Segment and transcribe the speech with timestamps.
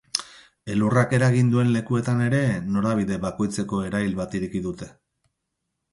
[0.75, 2.41] Elurrak eragin duen lekuetan ere
[2.77, 4.93] norabide bakoitzeko erail bat ireki dute.